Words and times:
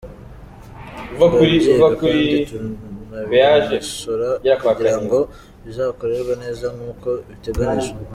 Turabyiga 1.21 1.87
kandi 2.01 2.35
tunabinonosore 2.47 4.27
kugira 4.63 4.95
ngo 5.03 5.17
bizakorwe 5.65 6.31
neza 6.43 6.65
nk’uko 6.75 7.09
bitegenijwe. 7.27 7.99